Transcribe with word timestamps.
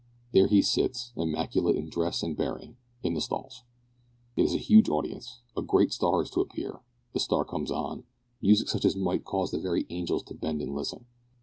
There 0.31 0.47
he 0.47 0.63
sits, 0.63 1.11
immaculate 1.15 1.75
in 1.75 1.87
dress 1.87 2.23
and 2.23 2.35
bearing, 2.35 2.77
in 3.03 3.13
the 3.13 3.21
stalls. 3.21 3.65
It 4.35 4.41
is 4.41 4.55
a 4.55 4.57
huge 4.57 4.89
audience. 4.89 5.41
A 5.55 5.61
great 5.61 5.93
star 5.93 6.23
is 6.23 6.31
to 6.31 6.41
appear. 6.41 6.79
The 7.13 7.19
star 7.19 7.45
comes 7.45 7.69
on 7.69 8.05
music 8.41 8.67
such 8.67 8.83
as 8.83 8.95
might 8.95 9.25
cause 9.25 9.51
the 9.51 9.59
very 9.59 9.85
angels 9.91 10.23
to 10.23 10.33
bend 10.33 10.59
and 10.63 10.73
listen. 10.73 11.05